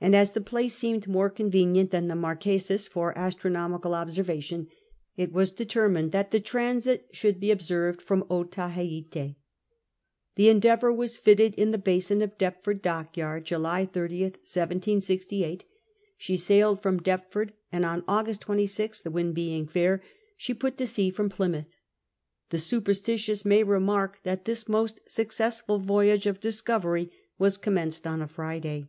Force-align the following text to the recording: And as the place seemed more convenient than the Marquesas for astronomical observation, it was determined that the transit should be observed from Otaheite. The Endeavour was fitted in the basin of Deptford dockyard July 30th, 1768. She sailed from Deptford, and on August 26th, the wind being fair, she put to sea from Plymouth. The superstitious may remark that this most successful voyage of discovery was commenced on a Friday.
And 0.00 0.14
as 0.14 0.30
the 0.30 0.40
place 0.40 0.76
seemed 0.76 1.08
more 1.08 1.28
convenient 1.28 1.90
than 1.90 2.06
the 2.06 2.14
Marquesas 2.14 2.86
for 2.86 3.12
astronomical 3.18 3.92
observation, 3.92 4.68
it 5.16 5.32
was 5.32 5.50
determined 5.50 6.12
that 6.12 6.30
the 6.30 6.38
transit 6.38 7.08
should 7.10 7.40
be 7.40 7.50
observed 7.50 8.00
from 8.00 8.24
Otaheite. 8.30 9.34
The 10.36 10.48
Endeavour 10.48 10.92
was 10.92 11.16
fitted 11.16 11.56
in 11.56 11.72
the 11.72 11.76
basin 11.76 12.22
of 12.22 12.38
Deptford 12.38 12.80
dockyard 12.82 13.46
July 13.46 13.84
30th, 13.84 14.36
1768. 14.46 15.64
She 16.16 16.36
sailed 16.36 16.80
from 16.80 16.98
Deptford, 17.02 17.52
and 17.72 17.84
on 17.84 18.04
August 18.06 18.42
26th, 18.42 19.02
the 19.02 19.10
wind 19.10 19.34
being 19.34 19.66
fair, 19.66 20.00
she 20.36 20.54
put 20.54 20.76
to 20.76 20.86
sea 20.86 21.10
from 21.10 21.28
Plymouth. 21.28 21.66
The 22.50 22.58
superstitious 22.60 23.44
may 23.44 23.64
remark 23.64 24.20
that 24.22 24.44
this 24.44 24.68
most 24.68 25.00
successful 25.08 25.80
voyage 25.80 26.28
of 26.28 26.38
discovery 26.38 27.10
was 27.40 27.58
commenced 27.58 28.06
on 28.06 28.22
a 28.22 28.28
Friday. 28.28 28.86